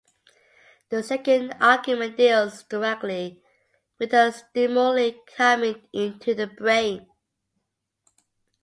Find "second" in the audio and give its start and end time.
1.03-1.51